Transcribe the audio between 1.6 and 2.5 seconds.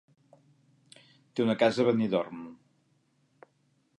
casa a Benidorm.